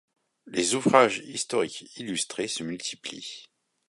[0.47, 3.45] Les ouvrages historiques illustrés se multiplient.